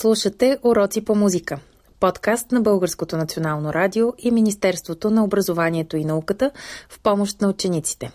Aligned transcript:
Слушате 0.00 0.58
Уроци 0.62 1.04
по 1.04 1.14
музика. 1.14 1.60
Подкаст 2.00 2.52
на 2.52 2.60
Българското 2.60 3.16
национално 3.16 3.72
радио 3.72 4.12
и 4.18 4.30
Министерството 4.30 5.10
на 5.10 5.24
образованието 5.24 5.96
и 5.96 6.04
науката 6.04 6.50
в 6.88 7.00
помощ 7.02 7.40
на 7.40 7.48
учениците. 7.48 8.12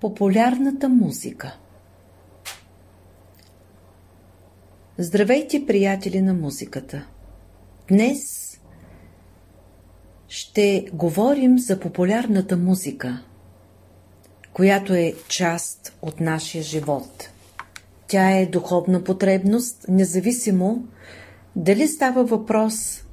Популярната 0.00 0.88
музика 0.88 1.56
Здравейте, 4.98 5.66
приятели 5.66 6.22
на 6.22 6.34
музиката! 6.34 7.06
Днес 7.88 8.20
ще 10.28 10.86
говорим 10.92 11.58
за 11.58 11.80
популярната 11.80 12.56
музика, 12.56 13.22
която 14.52 14.94
е 14.94 15.14
част 15.28 15.96
от 16.02 16.20
нашия 16.20 16.62
живот. 16.62 17.28
Тя 18.12 18.30
е 18.30 18.46
духовна 18.46 19.04
потребност, 19.04 19.84
независимо 19.88 20.84
дали 21.56 21.88
става 21.88 22.24
въпрос 22.24 23.04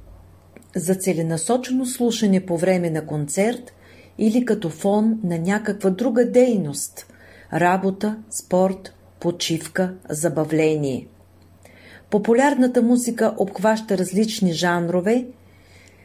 за 0.76 0.94
целенасочено 0.94 1.86
слушане 1.86 2.46
по 2.46 2.56
време 2.56 2.90
на 2.90 3.06
концерт 3.06 3.72
или 4.18 4.44
като 4.44 4.70
фон 4.70 5.20
на 5.24 5.38
някаква 5.38 5.90
друга 5.90 6.30
дейност– 6.30 7.06
работа, 7.52 8.16
спорт, 8.30 8.94
почивка, 9.20 9.94
забавление. 10.10 11.06
Популярната 12.10 12.82
музика 12.82 13.34
обхваща 13.38 13.98
различни 13.98 14.52
жанрове, 14.52 15.26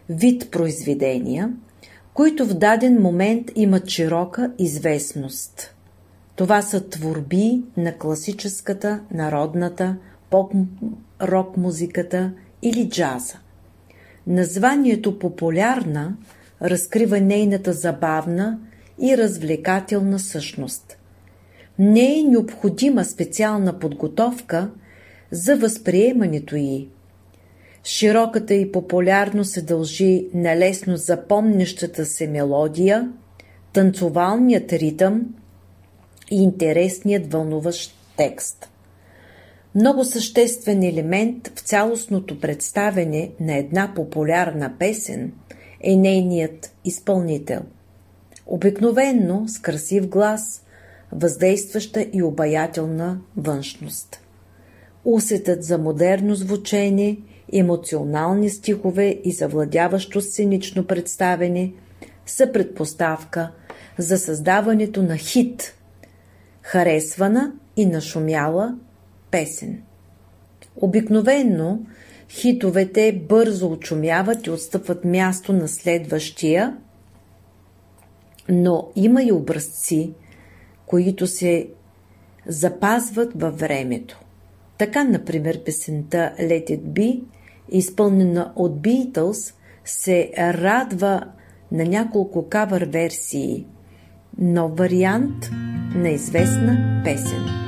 вид 0.10 0.52
произведения, 0.52 1.54
които 2.14 2.46
в 2.46 2.54
даден 2.54 3.02
момент 3.02 3.52
имат 3.56 3.90
широка 3.90 4.52
известност. 4.60 5.75
Това 6.36 6.62
са 6.62 6.90
творби 6.90 7.64
на 7.78 7.98
класическата, 7.98 9.00
народната, 9.12 9.98
поп-рок 10.30 11.58
музиката 11.58 12.32
или 12.62 12.90
джаза. 12.90 13.38
Названието 14.28 15.20
популярна 15.20 16.18
разкрива 16.62 17.22
нейната 17.22 17.74
забавна 17.74 18.60
и 19.02 19.18
развлекателна 19.18 20.20
същност. 20.20 20.98
Не 21.80 22.20
е 22.20 22.24
необходима 22.24 23.06
специална 23.06 23.80
подготовка 23.80 24.70
за 25.32 25.58
възприемането 25.58 26.56
й. 26.56 26.88
Широката 27.84 28.54
и 28.54 28.72
популярност 28.72 29.52
се 29.52 29.62
дължи 29.62 30.28
на 30.34 30.56
лесно 30.56 30.98
запомнящата 30.98 32.06
се 32.06 32.28
мелодия, 32.28 33.12
танцовалният 33.74 34.74
ритъм 34.74 35.22
и 36.32 36.44
интересният 36.44 37.32
вълнуващ 37.32 37.96
текст. 38.18 38.70
Много 39.76 40.06
съществен 40.06 40.84
елемент 40.84 41.52
в 41.56 41.60
цялостното 41.60 42.40
представене 42.40 43.32
на 43.40 43.58
една 43.58 43.94
популярна 43.96 44.74
песен 44.80 45.32
е 45.82 45.96
нейният 45.96 46.72
изпълнител. 46.86 47.62
Обикновенно 48.46 49.48
с 49.48 49.60
красив 49.60 50.08
глас, 50.08 50.64
въздействаща 51.12 52.06
и 52.14 52.24
обаятелна 52.24 53.20
външност. 53.38 54.20
Усетът 55.06 55.64
за 55.64 55.78
модерно 55.78 56.36
звучение, 56.36 57.18
емоционални 57.54 58.50
стихове 58.50 59.20
и 59.24 59.32
завладяващо 59.32 60.22
сценично 60.22 60.88
представене 60.88 61.74
са 62.26 62.52
предпоставка 62.52 63.52
за 63.98 64.18
създаването 64.18 65.04
на 65.04 65.18
хит, 65.18 65.75
харесвана 66.66 67.54
и 67.78 67.86
нашумяла 67.86 68.76
песен. 69.32 69.82
Обикновенно 70.76 71.86
хитовете 72.30 73.24
бързо 73.30 73.72
очумяват 73.72 74.48
и 74.48 74.50
отстъпват 74.50 75.06
място 75.06 75.54
на 75.54 75.68
следващия, 75.68 76.78
но 78.50 78.88
има 78.96 79.24
и 79.24 79.32
образци, 79.32 80.14
които 80.86 81.28
се 81.28 81.68
запазват 82.48 83.42
във 83.42 83.60
времето. 83.60 84.20
Така, 84.78 85.04
например, 85.04 85.64
песента 85.64 86.34
Let 86.40 86.70
It 86.70 86.82
Be, 86.82 87.24
изпълнена 87.70 88.54
от 88.56 88.82
Beatles, 88.82 89.54
се 89.86 90.32
радва 90.38 91.24
на 91.72 91.84
няколко 91.84 92.50
кавър 92.50 92.86
версии, 92.86 93.66
нов 94.38 94.78
вариант 94.78 95.50
на 95.96 96.16
известна 96.16 97.02
песен. 97.06 97.65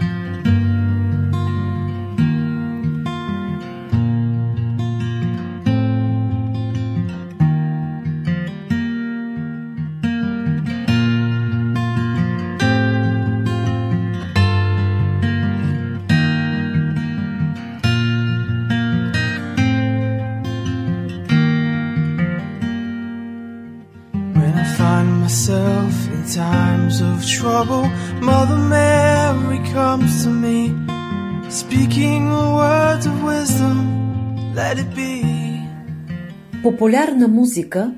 To 30.27 30.33
me, 30.45 30.59
speaking 31.59 32.23
words 32.59 33.05
of 33.11 33.15
wisdom. 33.31 33.77
Let 34.59 34.75
it 34.83 34.89
be. 34.95 35.13
Популярна 36.63 37.27
музика, 37.27 37.93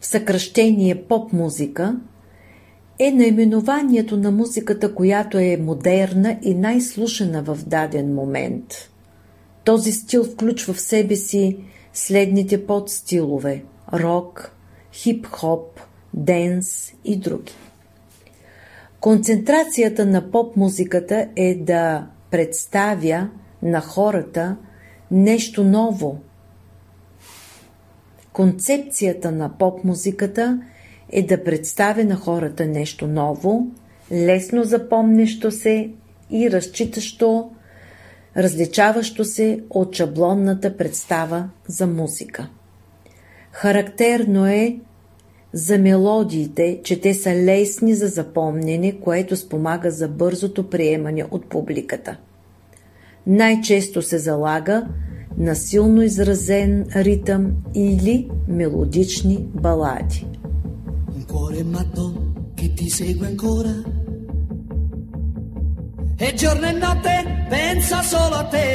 в 0.00 0.06
съкръщение 0.06 1.04
поп-музика, 1.04 1.96
е 2.98 3.10
наименованието 3.10 4.16
на 4.16 4.30
музиката, 4.30 4.94
която 4.94 5.38
е 5.38 5.56
модерна 5.56 6.38
и 6.42 6.54
най-слушана 6.54 7.42
в 7.42 7.58
даден 7.66 8.14
момент. 8.14 8.90
Този 9.64 9.92
стил 9.92 10.24
включва 10.24 10.74
в 10.74 10.80
себе 10.80 11.16
си 11.16 11.56
следните 11.94 12.66
подстилове– 12.66 13.64
рок, 13.92 14.52
хип-хоп, 14.92 15.80
денс 16.14 16.92
и 17.04 17.16
други. 17.16 17.52
Концентрацията 19.04 20.06
на 20.06 20.30
поп-музиката 20.30 21.28
е 21.36 21.54
да 21.54 22.06
представя 22.30 23.28
на 23.62 23.80
хората 23.80 24.56
нещо 25.10 25.64
ново. 25.64 26.18
Концепцията 28.32 29.32
на 29.32 29.58
поп-музиката 29.58 30.62
е 31.12 31.22
да 31.22 31.44
представя 31.44 32.04
на 32.04 32.16
хората 32.16 32.66
нещо 32.66 33.06
ново, 33.06 33.66
лесно 34.12 34.64
запомнещо 34.64 35.50
се 35.50 35.90
и 36.30 36.50
разчитащо, 36.50 37.50
различаващо 38.36 39.24
се 39.24 39.60
от 39.70 39.96
шаблонната 39.96 40.76
представа 40.76 41.48
за 41.66 41.86
музика. 41.86 42.48
Характерно 43.52 44.46
е 44.46 44.78
за 45.54 45.78
мелодиите, 45.78 46.80
че 46.84 47.00
те 47.00 47.14
са 47.14 47.30
лесни 47.30 47.94
за 47.94 48.06
запомнене, 48.06 49.00
което 49.00 49.36
спомага 49.36 49.90
за 49.90 50.08
бързото 50.08 50.70
приемане 50.70 51.24
от 51.30 51.46
публиката. 51.46 52.16
Най-често 53.26 54.02
се 54.02 54.18
залага 54.18 54.86
на 55.38 55.54
силно 55.56 56.02
изразен 56.02 56.86
ритъм 56.96 57.52
или 57.74 58.30
мелодични 58.48 59.46
балади. 59.54 60.26
E 66.26 66.28
giorno 66.40 66.66
e 66.72 66.74
notte 66.84 67.16
pensa 67.54 67.98
solo 68.12 68.36
a 68.42 68.44
te 68.54 68.68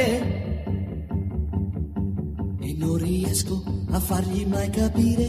E 2.68 2.70
non 2.80 2.96
riesco 3.06 3.56
a 3.96 3.98
fargli 4.08 4.42
mai 4.54 4.68
capire 4.80 5.26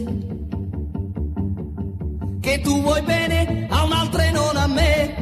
che 2.41 2.59
tu 2.59 2.81
vuoi 2.81 3.01
bene 3.03 3.67
a 3.69 3.83
un'altra 3.83 4.23
e 4.23 4.31
non 4.31 4.57
a 4.57 4.67
me. 4.67 5.15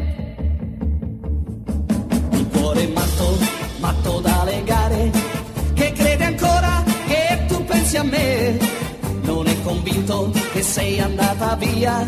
Il 2.31 2.47
cuore 2.47 2.87
matto, 2.87 3.37
matto 3.79 4.19
da 4.21 4.43
legare, 4.45 5.11
che 5.73 5.91
crede 5.91 6.23
ancora 6.23 6.83
che 7.07 7.45
tu 7.47 7.63
pensi 7.65 7.97
a 7.97 8.03
me. 8.03 8.57
Non 9.21 9.47
è 9.47 9.61
convinto 9.61 10.31
che 10.53 10.63
sei 10.63 10.99
andata 10.99 11.55
via, 11.55 12.03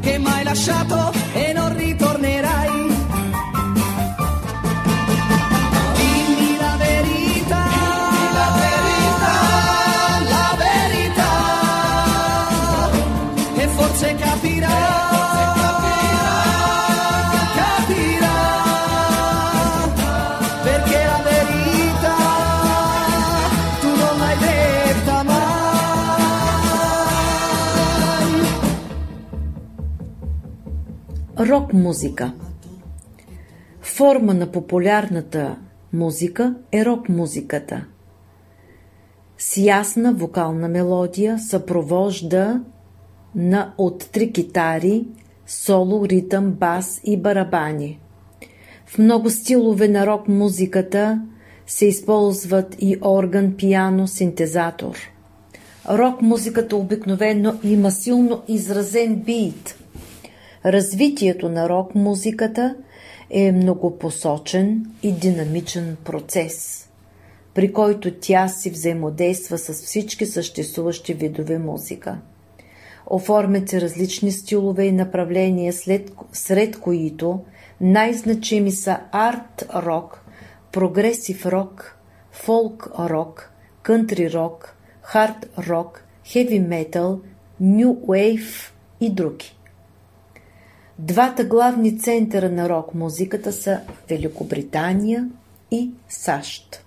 che 0.00 0.18
m'hai 0.18 0.42
lasciato 0.42 1.12
e 1.32 1.52
non 1.52 1.74
ritornerai 1.76 2.49
Рок 31.50 31.72
музика 31.72 32.32
Форма 33.82 34.34
на 34.34 34.52
популярната 34.52 35.56
музика 35.92 36.54
е 36.72 36.84
рок 36.84 37.08
музиката. 37.08 37.84
С 39.38 39.56
ясна 39.56 40.12
вокална 40.12 40.68
мелодия 40.68 41.38
съпровожда 41.38 42.60
на 43.34 43.74
от 43.78 44.10
три 44.12 44.32
китари, 44.32 45.06
соло, 45.46 46.08
ритъм, 46.08 46.50
бас 46.50 47.00
и 47.04 47.16
барабани. 47.16 47.98
В 48.86 48.98
много 48.98 49.30
стилове 49.30 49.88
на 49.88 50.06
рок 50.06 50.28
музиката 50.28 51.22
се 51.66 51.86
използват 51.86 52.76
и 52.78 52.96
орган, 53.02 53.54
пиано, 53.56 54.06
синтезатор. 54.06 54.96
Рок 55.90 56.22
музиката 56.22 56.76
обикновено 56.76 57.54
има 57.62 57.90
силно 57.90 58.42
изразен 58.48 59.16
бит. 59.16 59.79
Развитието 60.64 61.48
на 61.48 61.68
рок 61.68 61.94
музиката 61.94 62.76
е 63.30 63.52
многопосочен 63.52 64.86
и 65.02 65.12
динамичен 65.12 65.96
процес, 66.04 66.88
при 67.54 67.72
който 67.72 68.14
тя 68.20 68.48
си 68.48 68.70
взаимодейства 68.70 69.58
с 69.58 69.72
всички 69.72 70.26
съществуващи 70.26 71.14
видове 71.14 71.58
музика. 71.58 72.18
Оформят 73.06 73.68
се 73.68 73.80
различни 73.80 74.32
стилове 74.32 74.84
и 74.84 74.92
направления, 74.92 75.72
след, 75.72 76.12
сред 76.32 76.80
които 76.80 77.40
най-значими 77.80 78.72
са 78.72 78.98
арт-рок, 79.12 80.24
прогресив-рок, 80.72 81.96
фолк-рок, 82.32 83.52
кънтри-рок, 83.82 84.76
хард-рок, 85.02 86.04
хеви-метал, 86.24 87.20
ню-вейв 87.60 88.72
и 89.00 89.10
други. 89.10 89.56
Двата 91.02 91.44
главни 91.44 91.98
центъра 91.98 92.50
на 92.50 92.68
рок-музиката 92.68 93.52
са 93.52 93.80
Великобритания 94.08 95.28
и 95.70 95.90
САЩ. 96.08 96.84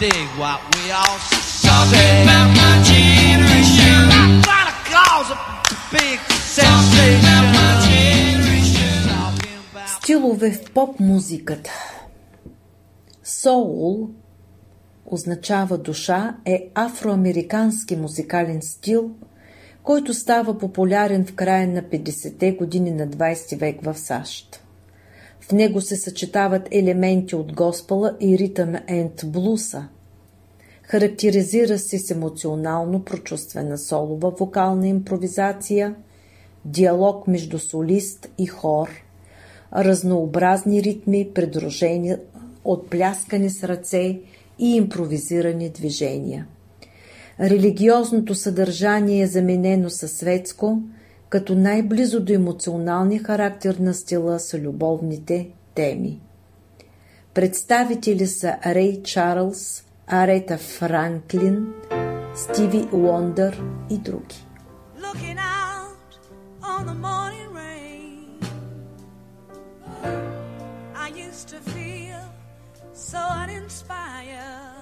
Dig 0.00 0.28
what 0.38 0.60
we 0.72 0.82
all 0.90 1.18
say. 1.18 2.22
about 2.22 2.50
my 2.62 2.74
generation. 2.92 4.00
I'm 4.20 4.32
trying 4.46 4.68
to 4.72 4.76
cause 4.94 5.28
a 5.36 5.38
big 5.92 6.18
sensation. 6.58 7.40
Стилове 9.86 10.50
в 10.52 10.72
поп-музиката. 10.72 11.70
Соул 13.24 14.10
означава 15.06 15.78
душа 15.78 16.36
е 16.44 16.70
афроамерикански 16.74 17.96
музикален 17.96 18.62
стил, 18.62 19.10
който 19.82 20.14
става 20.14 20.58
популярен 20.58 21.26
в 21.26 21.34
края 21.34 21.68
на 21.68 21.82
50-те 21.82 22.52
години 22.52 22.90
на 22.90 23.08
20 23.08 23.58
век 23.58 23.84
в 23.84 23.98
САЩ. 23.98 24.59
В 25.50 25.52
него 25.52 25.80
се 25.80 25.96
съчетават 25.96 26.68
елементи 26.70 27.36
от 27.36 27.52
госпела 27.52 28.16
и 28.20 28.38
ритъм 28.38 28.74
енд 28.86 29.12
блуса. 29.26 29.88
Характеризира 30.82 31.78
се 31.78 31.98
с 31.98 32.10
емоционално 32.10 33.04
прочувствена 33.04 33.78
солова 33.78 34.30
вокална 34.30 34.88
импровизация, 34.88 35.94
диалог 36.64 37.26
между 37.26 37.58
солист 37.58 38.28
и 38.38 38.46
хор, 38.46 38.88
разнообразни 39.76 40.82
ритми, 40.82 41.30
придружени 41.34 42.16
от 42.64 42.90
пляскане 42.90 43.50
с 43.50 43.64
ръце 43.64 44.20
и 44.58 44.76
импровизирани 44.76 45.70
движения. 45.70 46.46
Религиозното 47.40 48.34
съдържание 48.34 49.22
е 49.22 49.26
заменено 49.26 49.90
със 49.90 50.12
светско– 50.12 50.78
като 51.30 51.54
най-близо 51.54 52.24
до 52.24 52.32
емоционалния 52.32 53.22
характер 53.22 53.76
на 53.80 53.94
стила 53.94 54.38
са 54.40 54.58
любовните 54.58 55.50
теми. 55.74 56.20
Представители 57.34 58.26
са 58.26 58.56
Рей 58.66 59.02
Чарлз, 59.02 59.84
Арета 60.06 60.58
Франклин, 60.58 61.66
Стиви 62.34 62.88
Уондър 62.92 63.62
и 63.90 63.98
други. 63.98 64.46
so 73.10 73.18
uninspired. 73.42 74.79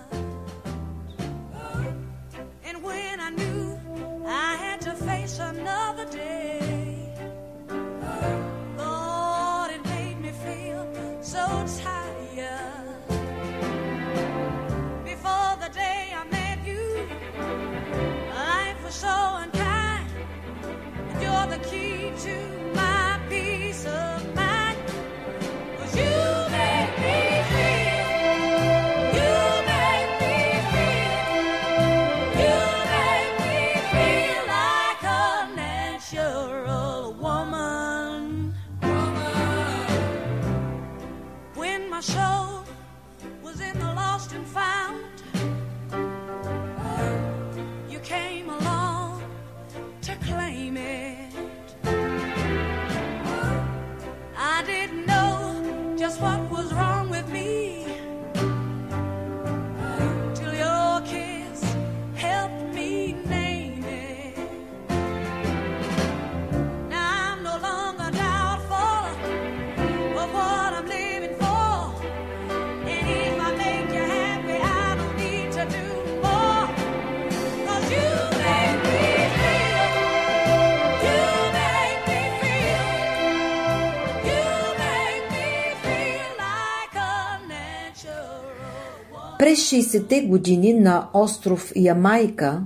През 89.49 89.71
60-те 89.71 90.21
години 90.21 90.75
на 90.75 91.09
остров 91.14 91.73
Ямайка 91.76 92.62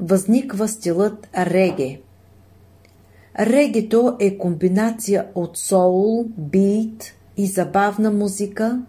възниква 0.00 0.68
стилът 0.68 1.28
реге. 1.38 2.00
Регето 3.40 4.16
е 4.20 4.38
комбинация 4.38 5.26
от 5.34 5.58
соул, 5.58 6.26
бит 6.38 7.04
и 7.36 7.46
забавна 7.46 8.10
музика. 8.10 8.82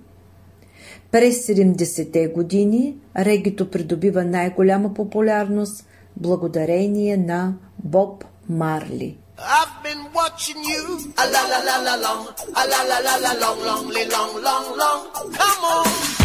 През 1.12 1.48
70-те 1.48 2.28
години 2.28 2.96
регето 3.18 3.72
придобива 3.72 4.26
най-голяма 4.26 4.94
популярност 4.94 5.86
благодарение 6.18 7.18
на 7.18 7.54
Боб 7.84 8.24
Марли. 8.50 9.18
I've 9.38 9.76
been 9.84 10.04
watching 10.20 10.62
you 10.74 10.84
a 11.24 11.26
la 11.34 11.44
la 11.52 11.60
la 11.70 11.78
la 11.88 11.96
long, 12.06 12.24
a 12.62 12.64
la 12.72 12.82
la 12.92 13.00
la 13.06 13.16
la 13.26 13.34
long, 13.44 13.60
long, 13.70 13.86
long, 14.14 14.32
long, 14.48 14.66
long. 14.82 15.02
Come 15.40 15.64
on. 15.76 16.25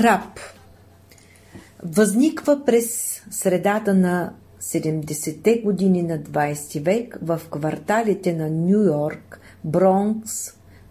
Рап 0.00 0.40
Възниква 1.84 2.64
през 2.64 3.20
средата 3.30 3.94
на 3.94 4.32
70-те 4.60 5.60
години 5.60 6.02
на 6.02 6.18
20 6.18 6.82
век 6.82 7.18
в 7.22 7.40
кварталите 7.50 8.34
на 8.34 8.50
Нью 8.50 8.84
Йорк, 8.84 9.40
Бронкс, 9.64 10.32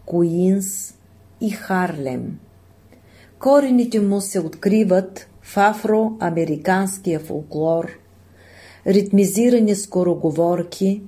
Куинс 0.05 0.93
и 1.41 1.49
Харлем. 1.49 2.39
Корените 3.39 3.99
му 3.99 4.21
се 4.21 4.39
откриват 4.39 5.27
в 5.41 5.57
афроамериканския 5.57 7.19
фолклор, 7.19 7.89
ритмизирани 8.87 9.75
скороговорки, 9.75 11.01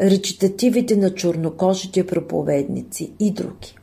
речитативите 0.00 0.96
на 0.96 1.14
чернокожите 1.14 2.06
проповедници 2.06 3.12
и 3.20 3.30
други. 3.30 3.76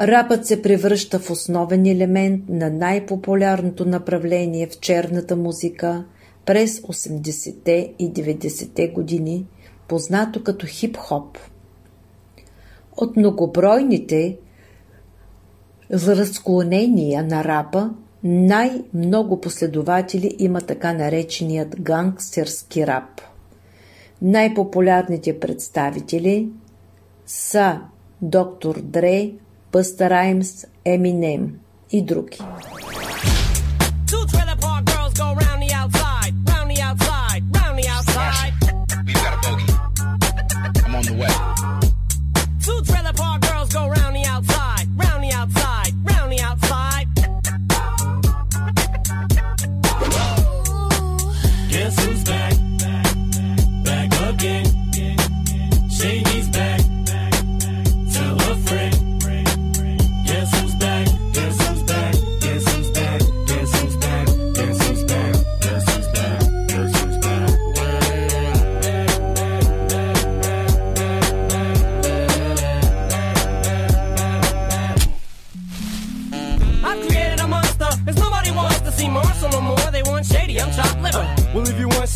Рапът 0.00 0.46
се 0.46 0.62
превръща 0.62 1.18
в 1.18 1.30
основен 1.30 1.86
елемент 1.86 2.48
на 2.48 2.70
най-популярното 2.70 3.84
направление 3.84 4.66
в 4.66 4.80
черната 4.80 5.36
музика 5.36 6.04
през 6.46 6.80
80-те 6.80 7.94
и 7.98 8.12
90-те 8.12 8.88
години, 8.88 9.46
познато 9.88 10.42
като 10.42 10.66
хип-хоп. 10.66 11.38
От 12.96 13.16
многобройните 13.16 14.36
разклонения 15.90 17.24
на 17.24 17.44
рапа 17.44 17.90
най-много 18.24 19.40
последователи 19.40 20.36
има 20.38 20.60
така 20.60 20.92
нареченият 20.92 21.80
гангстерски 21.80 22.86
рап. 22.86 23.20
Най-популярните 24.22 25.40
представители 25.40 26.48
са 27.26 27.80
Доктор 28.22 28.80
Дре, 28.80 29.32
Бъста 29.72 30.10
Раймс, 30.10 30.64
Еминем 30.84 31.60
и 31.90 32.02
други. 32.02 32.38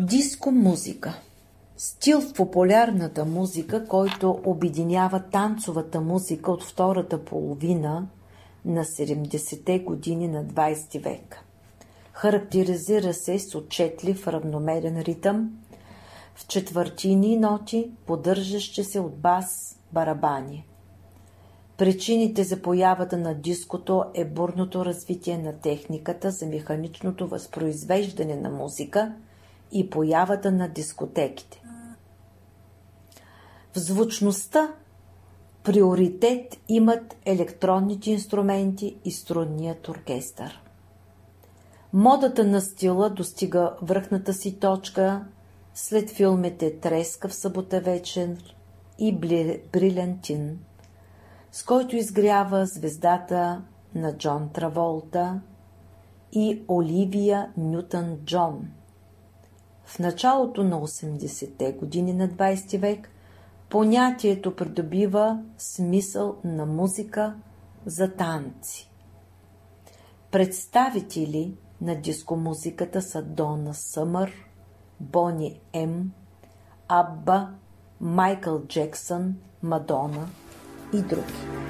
Диско 0.00 0.50
музика 0.50 1.20
Стил 1.76 2.20
в 2.20 2.32
популярната 2.32 3.24
музика, 3.24 3.84
който 3.88 4.40
обединява 4.44 5.20
танцовата 5.20 6.00
музика 6.00 6.52
от 6.52 6.64
втората 6.64 7.24
половина 7.24 8.06
на 8.64 8.84
70-те 8.84 9.78
години 9.78 10.28
на 10.28 10.44
20 10.44 11.04
век. 11.04 11.36
Характеризира 12.12 13.14
се 13.14 13.38
с 13.38 13.54
отчетлив 13.54 14.28
равномерен 14.28 15.00
ритъм, 15.00 15.50
в 16.34 16.46
четвъртини 16.46 17.36
ноти, 17.36 17.90
поддържащи 18.06 18.84
се 18.84 19.00
от 19.00 19.16
бас, 19.16 19.78
барабани. 19.92 20.66
Причините 21.76 22.44
за 22.44 22.62
появата 22.62 23.18
на 23.18 23.34
диското 23.34 24.04
е 24.14 24.24
бурното 24.24 24.84
развитие 24.84 25.38
на 25.38 25.52
техниката 25.52 26.30
за 26.30 26.46
механичното 26.46 27.28
възпроизвеждане 27.28 28.36
на 28.36 28.50
музика 28.50 29.14
и 29.72 29.90
появата 29.90 30.52
на 30.52 30.68
дискотеките. 30.68 31.62
В 33.72 33.78
звучността 33.78 34.68
приоритет 35.64 36.56
имат 36.68 37.16
електронните 37.24 38.10
инструменти 38.10 38.96
и 39.04 39.10
струнният 39.10 39.88
оркестър. 39.88 40.62
Модата 41.92 42.44
на 42.44 42.60
стила 42.60 43.10
достига 43.10 43.76
връхната 43.82 44.34
си 44.34 44.58
точка 44.58 45.24
след 45.74 46.10
филмите 46.10 46.80
Треска 46.80 47.28
в 47.28 47.34
събота 47.34 47.80
вечер 47.80 48.56
и 48.98 49.16
Брилянтин, 49.72 50.58
с 51.52 51.62
който 51.62 51.96
изгрява 51.96 52.66
звездата 52.66 53.62
на 53.94 54.16
Джон 54.16 54.48
Траволта 54.52 55.40
и 56.32 56.62
Оливия 56.68 57.52
Нютън 57.56 58.18
Джон. 58.24 58.68
В 59.88 59.98
началото 59.98 60.64
на 60.64 60.80
80-те 60.80 61.72
години 61.72 62.12
на 62.12 62.28
20 62.28 62.78
век 62.78 63.10
понятието 63.68 64.56
придобива 64.56 65.42
смисъл 65.58 66.36
на 66.44 66.66
музика 66.66 67.34
за 67.86 68.12
танци. 68.12 68.90
Представители 70.30 71.54
на 71.80 71.94
дискомузиката 71.94 73.02
са 73.02 73.22
Дона 73.22 73.74
Съмър, 73.74 74.32
Бони 75.00 75.60
М, 75.74 76.04
Абба, 76.88 77.50
Майкъл 78.00 78.62
Джексън, 78.66 79.34
Мадона 79.62 80.28
и 80.94 81.02
други. 81.02 81.67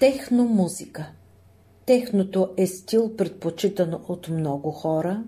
Техномузика. 0.00 1.06
Техното 1.86 2.48
е 2.56 2.66
стил 2.66 3.16
предпочитан 3.16 3.94
от 4.08 4.28
много 4.28 4.70
хора. 4.70 5.24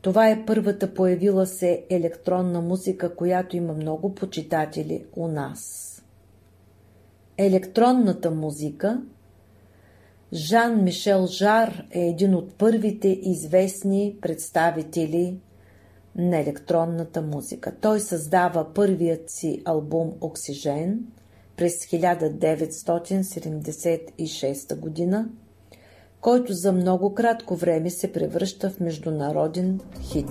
Това 0.00 0.30
е 0.30 0.44
първата 0.46 0.94
появила 0.94 1.46
се 1.46 1.84
електронна 1.90 2.60
музика, 2.60 3.16
която 3.16 3.56
има 3.56 3.72
много 3.72 4.14
почитатели 4.14 5.04
у 5.16 5.28
нас. 5.28 5.90
Електронната 7.38 8.30
музика 8.30 9.02
Жан 10.34 10.84
Мишел 10.84 11.26
Жар 11.26 11.84
е 11.90 12.00
един 12.00 12.34
от 12.34 12.54
първите 12.54 13.08
известни 13.08 14.16
представители 14.20 15.38
на 16.16 16.38
електронната 16.38 17.22
музика. 17.22 17.72
Той 17.80 18.00
създава 18.00 18.74
първият 18.74 19.30
си 19.30 19.62
албум 19.64 20.12
Оксижен 20.20 21.00
през 21.56 21.86
1976 21.86 24.78
година, 24.78 25.28
който 26.20 26.52
за 26.52 26.72
много 26.72 27.14
кратко 27.14 27.56
време 27.56 27.90
се 27.90 28.12
превръща 28.12 28.70
в 28.70 28.80
международен 28.80 29.80
хит. 30.02 30.26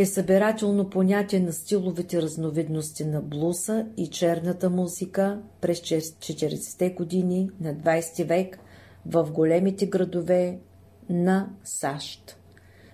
Е 0.00 0.06
събирателно 0.06 0.90
понятие 0.90 1.40
на 1.40 1.52
стиловите 1.52 2.22
разновидности 2.22 3.04
на 3.04 3.22
блуса 3.22 3.86
и 3.96 4.06
черната 4.06 4.70
музика 4.70 5.40
през 5.60 5.80
40-те 5.80 6.90
години 6.90 7.50
на 7.60 7.74
20 7.74 8.24
век 8.24 8.58
в 9.06 9.30
големите 9.30 9.86
градове 9.86 10.58
на 11.10 11.50
САЩ. 11.64 12.36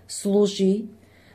Служи 0.09 0.85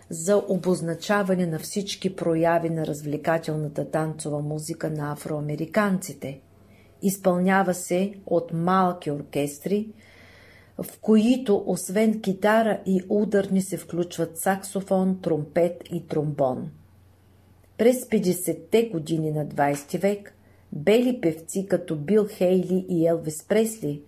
за 0.09 0.43
обозначаване 0.49 1.45
на 1.45 1.59
всички 1.59 2.15
прояви 2.15 2.69
на 2.69 2.87
развлекателната 2.87 3.91
танцова 3.91 4.41
музика 4.41 4.89
на 4.89 5.11
афроамериканците. 5.11 6.41
Изпълнява 7.01 7.73
се 7.73 8.13
от 8.25 8.53
малки 8.53 9.11
оркестри– 9.11 9.89
в 10.83 10.99
които 10.99 11.63
освен 11.67 12.21
китара 12.21 12.79
и 12.85 13.03
ударни 13.09 13.61
се 13.61 13.77
включват 13.77 14.37
саксофон, 14.37 15.19
тромпет 15.21 15.83
и 15.91 16.07
тромбон. 16.07 16.71
През 17.77 18.05
50-те 18.05 18.89
години 18.89 19.31
на 19.31 19.45
20 19.45 19.99
век 19.99 20.33
бели 20.73 21.21
певци 21.21 21.67
като 21.69 21.95
Бил 21.95 22.27
Хейли 22.27 22.85
и 22.89 23.07
Елвис 23.07 23.47
Пресли 23.47 24.01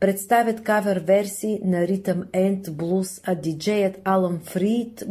представят 0.00 0.62
кавер 0.62 0.96
версии 0.96 1.60
на 1.64 1.86
ритъм 1.86 2.24
енд 2.32 2.76
блуз, 2.76 3.20
а 3.24 3.34
диджеят 3.34 3.98
Алън 4.04 4.40
Фрид 4.44 5.04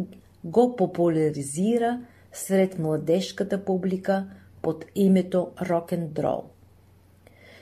го 0.43 0.75
популяризира 0.75 2.01
сред 2.33 2.79
младежката 2.79 3.65
публика 3.65 4.27
под 4.61 4.85
името 4.95 5.51
рок-н-дрол. 5.61 6.43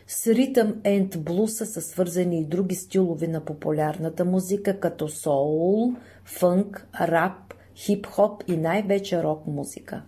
С 0.08 0.28
ритъм 0.28 0.76
енд 0.84 1.24
блуса 1.24 1.66
са 1.66 1.82
свързани 1.82 2.40
и 2.40 2.46
други 2.46 2.76
стилове 2.76 3.28
на 3.28 3.46
популярната 3.46 4.26
музика, 4.26 4.80
като 4.80 5.10
соул, 5.10 5.94
фънк, 6.26 6.88
рап, 7.02 7.54
хип-хоп 7.76 8.44
и 8.48 8.58
най-вече 8.58 9.24
рок 9.24 9.48
музика. 9.48 10.02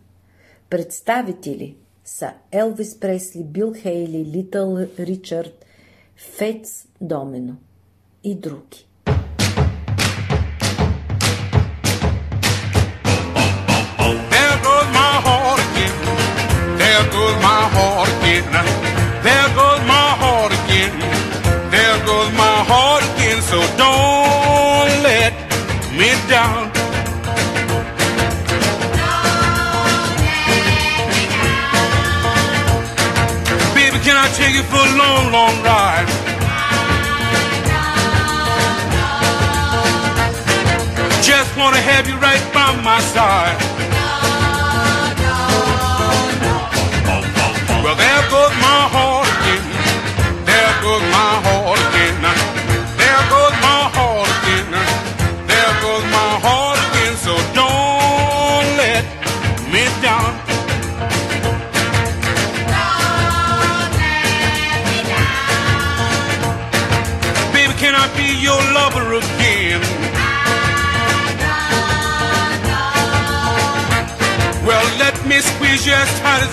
Представители 0.70 1.76
са 2.06 2.34
Елвис 2.52 3.00
Пресли, 3.00 3.44
Бил 3.44 3.74
Хейли, 3.74 4.26
Литъл 4.26 4.78
Ричард, 5.00 5.66
Фец 6.16 6.88
Домино 7.02 7.56
и 8.24 8.36
други. 8.36 8.88
There 14.32 14.58
goes 14.66 14.88
my 15.00 15.14
heart 15.26 15.60
again. 15.66 15.96
There 16.80 17.06
goes 17.16 17.36
my 17.48 17.62
heart 17.76 18.10
again. 18.10 18.85
So 23.56 23.62
don't 23.78 24.92
let 25.02 25.32
me 25.98 26.10
down. 26.28 26.68
Baby, 33.74 33.98
can 34.04 34.18
I 34.18 34.28
take 34.36 34.56
you 34.56 34.64
for 34.64 34.76
a 34.76 34.98
long, 34.98 35.32
long 35.32 35.56
ride? 35.64 36.06
Just 41.24 41.56
wanna 41.56 41.78
have 41.78 42.10
you 42.10 42.18
right 42.18 42.44
by 42.54 42.76
my 42.84 43.00
side. 43.00 43.65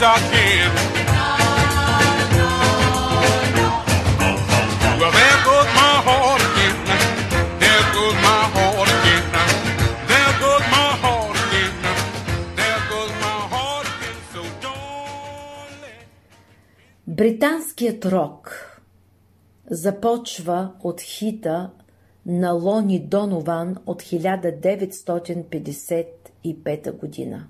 I 0.04 0.18
can. 0.32 0.72
Британският 17.06 18.06
рок 18.06 18.68
започва 19.70 20.72
от 20.82 21.00
хита 21.00 21.70
на 22.26 22.52
Лони 22.52 22.98
Донован 22.98 23.76
от 23.86 24.02
1955 24.02 26.92
година. 26.92 27.48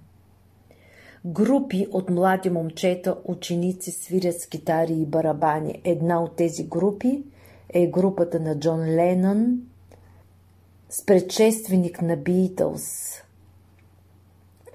Групи 1.25 1.87
от 1.91 2.11
млади 2.11 2.51
момчета, 2.51 3.17
ученици 3.25 3.91
свирят 3.91 4.41
с 4.41 4.47
китари 4.47 4.93
и 4.93 5.07
барабани. 5.07 5.81
Една 5.85 6.23
от 6.23 6.37
тези 6.37 6.65
групи 6.65 7.25
е 7.69 7.87
групата 7.87 8.41
на 8.41 8.59
Джон 8.59 8.81
Ленън 8.81 9.63
с 10.91 11.07
предшественик 11.07 12.03
на 12.03 12.17
Битълс. 12.17 13.15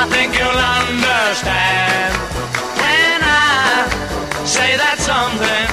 I 0.00 0.02
think 0.12 0.30
you'll 0.38 0.62
understand. 0.80 2.10
When 2.82 3.20
I 3.22 3.86
say 4.54 4.70
that 4.82 4.98
something 5.10 5.66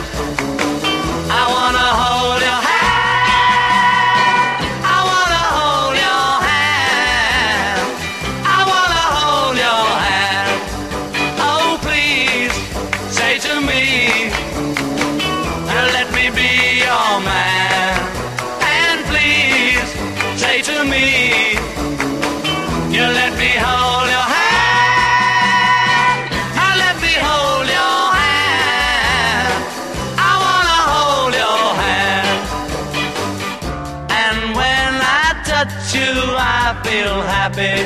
feel 36.94 37.22
happy 37.22 37.76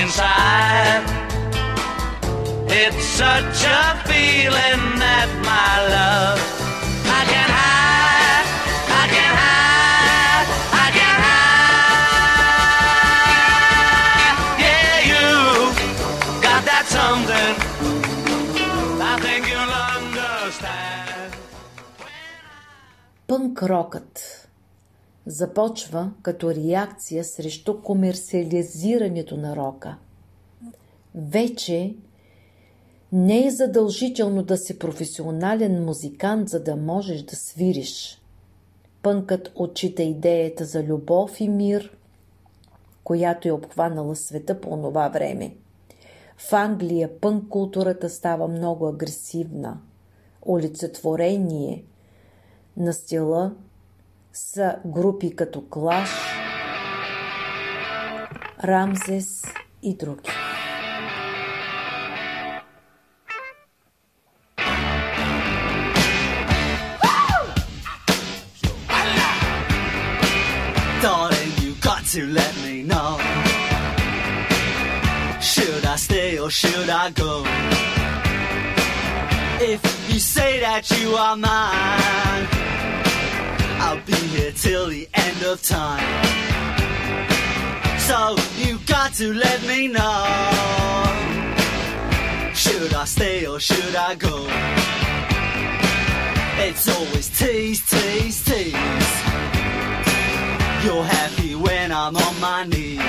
inside. 0.00 1.04
It's 2.80 3.04
such 3.22 3.58
a 3.64 3.82
feeling 4.08 4.82
that 5.04 5.28
my 5.50 5.72
love 5.94 6.40
I 7.18 7.22
can 7.32 7.50
hide, 7.60 8.46
I 9.02 9.04
can 9.14 9.32
hide, 9.42 10.48
I 10.84 10.88
can 10.98 11.16
hide. 11.26 11.78
Yeah, 14.64 14.96
you 15.10 15.26
got 16.46 16.62
that 16.70 16.84
something. 16.98 17.54
I 19.10 19.14
think 19.24 19.42
you'll 19.52 19.76
understand. 19.94 21.30
Punk 23.26 23.58
рокът 23.62 24.12
Започва 25.25 26.11
като 26.21 26.55
реакция 26.55 27.23
срещу 27.23 27.81
комерциализирането 27.81 29.37
на 29.37 29.55
рока. 29.55 29.97
Вече 31.15 31.95
не 33.11 33.47
е 33.47 33.51
задължително 33.51 34.43
да 34.43 34.57
си 34.57 34.79
професионален 34.79 35.85
музикант, 35.85 36.49
за 36.49 36.63
да 36.63 36.75
можеш 36.75 37.21
да 37.21 37.35
свириш. 37.35 38.21
Пънкът 39.01 39.51
отчита 39.55 40.03
идеята 40.03 40.65
за 40.65 40.83
любов 40.83 41.39
и 41.39 41.49
мир, 41.49 41.97
която 43.03 43.47
е 43.47 43.51
обхванала 43.51 44.15
света 44.15 44.61
по 44.61 44.69
това 44.69 45.09
време. 45.09 45.55
В 46.37 46.53
Англия 46.53 47.19
пънк 47.19 47.49
културата 47.49 48.09
става 48.09 48.47
много 48.47 48.87
агресивна. 48.87 49.77
Олицетворение 50.47 51.83
на 52.77 52.93
стила 52.93 53.51
са 54.33 54.75
групи 54.85 55.35
като 55.35 55.69
Клаш, 55.69 56.09
Рамзес 58.63 59.43
и 59.83 59.97
други. 59.97 60.29
to 72.13 72.27
let 72.27 72.53
me 72.63 72.83
know. 72.83 73.17
Should 75.41 75.83
I 75.83 75.95
stay 75.95 76.37
or 76.37 76.51
should 76.51 76.87
I 76.87 77.09
go? 77.09 77.43
If 79.59 79.81
you 80.09 80.19
say 80.19 80.59
that 80.59 80.83
you 80.99 81.15
are 81.15 81.35
mine. 81.35 82.02
Be 84.05 84.11
here 84.13 84.51
till 84.51 84.87
the 84.87 85.07
end 85.13 85.43
of 85.43 85.61
time. 85.61 86.03
So 87.99 88.35
you 88.57 88.77
got 88.85 89.13
to 89.13 89.33
let 89.33 89.63
me 89.65 89.87
know. 89.87 90.25
Should 92.53 92.93
I 92.93 93.05
stay 93.05 93.45
or 93.45 93.61
should 93.61 93.95
I 93.95 94.15
go? 94.15 94.45
It's 96.65 96.89
always 96.89 97.29
tease, 97.39 97.81
tease, 97.89 98.43
tease. 98.43 98.73
You're 100.83 101.05
happy 101.05 101.55
when 101.55 101.93
I'm 101.93 102.17
on 102.17 102.39
my 102.41 102.65
knees. 102.65 102.99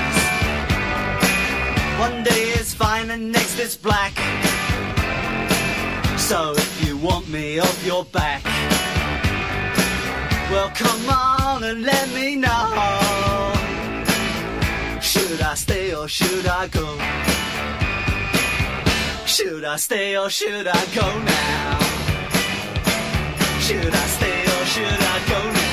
One 1.99 2.23
day 2.23 2.51
is 2.61 2.73
fine 2.73 3.11
and 3.11 3.33
next 3.33 3.59
is 3.59 3.77
black. 3.77 4.13
So 6.19 6.55
if 6.57 6.87
you 6.87 6.97
want 6.97 7.29
me 7.29 7.59
off 7.59 7.85
your 7.85 8.05
back. 8.05 8.54
Well, 10.65 10.73
come 10.75 11.11
on 11.11 11.63
and 11.63 11.83
let 11.83 12.09
me 12.15 12.37
know. 12.37 13.53
Should 14.99 15.43
I 15.43 15.55
stay 15.57 15.95
or 15.95 16.09
should 16.09 16.47
I 16.47 16.69
go? 16.69 16.87
Should 19.27 19.65
I 19.65 19.77
stay 19.77 20.17
or 20.17 20.31
should 20.31 20.67
I 20.67 20.87
go 20.95 21.07
now? 21.21 21.79
Should 23.61 23.95
I 23.95 24.07
stay 24.17 24.41
or 24.41 24.65
should 24.65 25.03
I 25.15 25.19
go 25.29 25.53
now? 25.53 25.64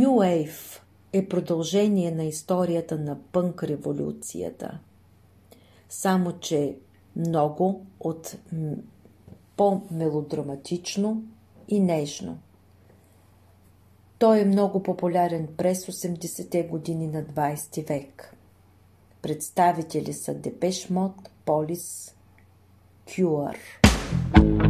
New 0.00 0.08
Wave 0.08 0.80
е 1.12 1.28
продължение 1.28 2.10
на 2.10 2.24
историята 2.24 2.98
на 2.98 3.18
пънк 3.32 3.62
революцията. 3.62 4.78
Само, 5.88 6.32
че 6.32 6.76
много 7.16 7.86
от 8.00 8.36
по-мелодраматично 9.56 11.22
и 11.68 11.80
нежно. 11.80 12.38
Той 14.18 14.40
е 14.40 14.44
много 14.44 14.82
популярен 14.82 15.48
през 15.56 15.86
80-те 15.86 16.62
години 16.62 17.06
на 17.06 17.24
20 17.24 17.88
век. 17.88 18.36
Представители 19.22 20.12
са 20.12 20.34
Депеш 20.34 20.90
Мод, 20.90 21.30
Полис, 21.44 22.14
Кюар. 23.16 23.56
Метал. 24.36 24.69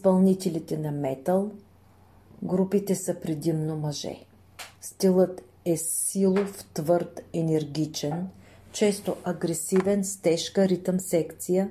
Изпълнителите 0.00 0.78
на 0.78 0.92
метал. 0.92 1.50
Групите 2.42 2.94
са 2.94 3.14
предимно 3.14 3.76
мъже. 3.76 4.16
Стилът 4.80 5.42
е 5.64 5.76
силов, 5.76 6.64
твърд, 6.74 7.20
енергичен, 7.32 8.28
често 8.72 9.16
агресивен 9.24 10.04
с 10.04 10.16
тежка 10.16 10.68
ритъм 10.68 11.00
секция, 11.00 11.70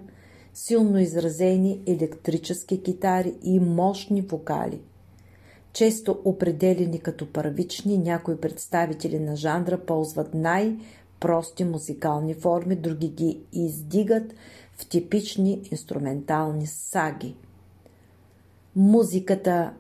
силно 0.54 1.00
изразени 1.00 1.82
електрически 1.88 2.84
китари 2.84 3.34
и 3.44 3.60
мощни 3.60 4.22
вокали. 4.22 4.82
Често 5.74 6.20
определени 6.26 7.00
като 7.00 7.34
първични, 7.34 7.98
някои 7.98 8.38
представители 8.38 9.20
на 9.20 9.36
жанра 9.36 9.78
ползват 9.86 10.34
най-прости 10.34 11.64
музикални 11.64 12.34
форми, 12.34 12.76
други 12.76 13.10
ги 13.10 13.40
издигат 13.54 14.34
в 14.78 14.90
типични 14.90 15.62
инструментални 15.72 16.68
саги. 16.68 17.36
Музиката 18.76 19.74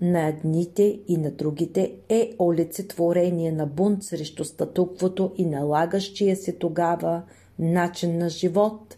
на 0.00 0.28
едните 0.28 1.00
и 1.08 1.16
на 1.16 1.30
другите 1.30 1.94
е 2.08 2.32
олицетворение 2.40 3.52
на 3.52 3.66
бунт 3.66 4.04
срещу 4.04 4.44
статуквото 4.44 5.32
и 5.36 5.46
налагащия 5.46 6.36
се 6.36 6.52
тогава 6.52 7.22
начин 7.58 8.18
на 8.18 8.28
живот 8.28 8.96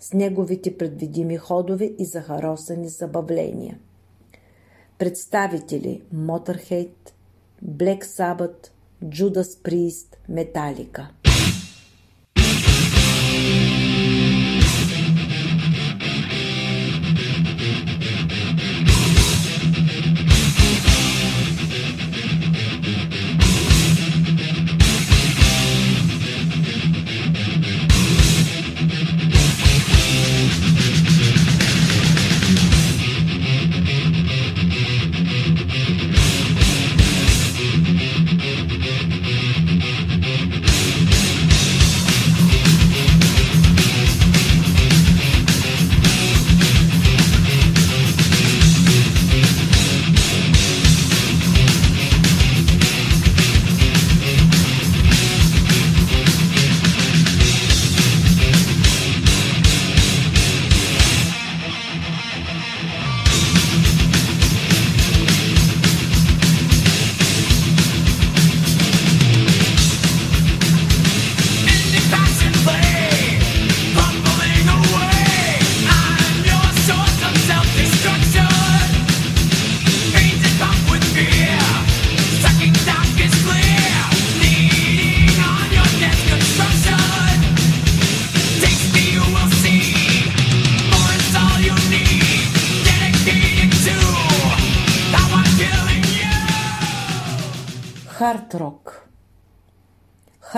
с 0.00 0.12
неговите 0.12 0.78
предвидими 0.78 1.36
ходове 1.36 1.84
и 1.98 2.04
захаросани 2.04 2.88
забавления. 2.88 3.78
Представители 4.98 6.02
Motorhead, 6.14 6.94
Black 7.64 8.04
Sabbath, 8.04 8.70
Judas 9.04 9.62
Priest, 9.62 10.16
Metallica– 10.30 11.06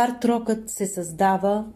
Хард 0.08 0.24
рокът 0.24 0.70
се 0.70 0.86
създава 0.86 1.66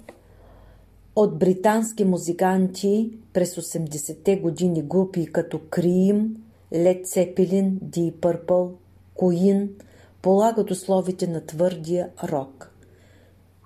от 1.17 1.39
британски 1.39 2.05
музиканти 2.05 3.19
през 3.33 3.55
80-те 3.55 4.37
години 4.37 4.83
групи 4.83 5.27
като 5.27 5.59
Cream, 5.59 6.29
Led 6.75 7.05
Zeppelin, 7.05 7.71
Deep 7.71 8.13
Purple, 8.13 8.73
Queen 9.17 9.69
полагат 10.23 10.71
условите 10.71 11.27
на 11.27 11.47
твърдия 11.47 12.11
рок. 12.25 12.71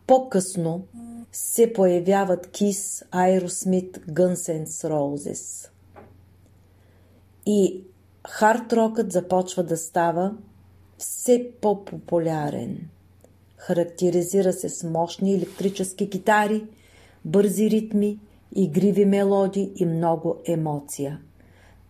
По-късно 0.06 0.84
се 1.32 1.72
появяват 1.72 2.46
Kiss, 2.46 3.06
Aerosmith, 3.10 3.98
Guns 4.10 4.66
N'. 4.66 5.68
И 7.46 7.84
хард 8.28 8.72
рокът 8.72 9.12
започва 9.12 9.62
да 9.62 9.76
става 9.76 10.36
все 10.98 11.50
по-популярен. 11.60 12.88
Характеризира 13.56 14.52
се 14.52 14.68
с 14.68 14.88
мощни 14.88 15.34
електрически 15.34 16.10
китари, 16.10 16.64
бързи 17.24 17.70
ритми, 17.70 18.18
игриви 18.54 19.04
мелодии 19.04 19.72
и 19.76 19.86
много 19.86 20.36
емоция. 20.46 21.20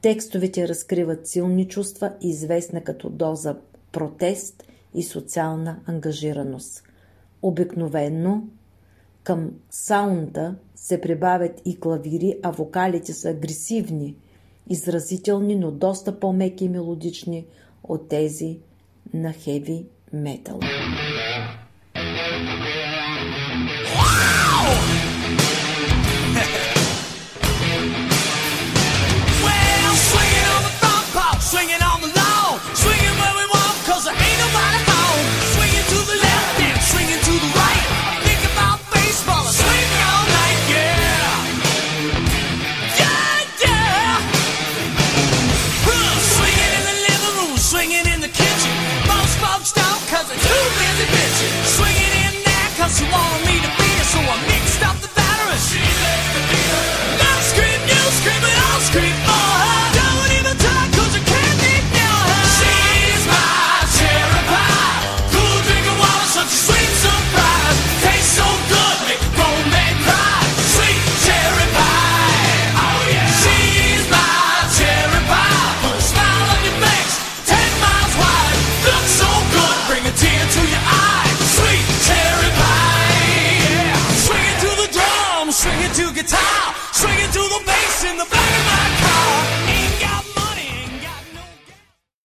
Текстовете 0.02 0.68
разкриват 0.68 1.29
силни 1.29 1.68
чувства, 1.68 2.12
известна 2.20 2.81
като 2.81 3.11
доза 3.11 3.57
протест 3.92 4.64
и 4.94 5.02
социална 5.02 5.81
ангажираност. 5.87 6.83
Обикновенно 7.42 8.48
към 9.22 9.50
саунда 9.70 10.55
се 10.76 11.00
прибавят 11.00 11.62
и 11.64 11.81
клавири, 11.81 12.38
а 12.42 12.50
вокалите 12.50 13.12
са 13.12 13.29
агресивни, 13.29 14.16
изразителни, 14.70 15.57
но 15.57 15.70
доста 15.70 16.20
по-меки 16.20 16.64
и 16.64 16.68
мелодични 16.68 17.46
от 17.85 18.09
тези 18.09 18.59
на 19.14 19.33
хеви 19.33 19.87
метал. 20.12 20.61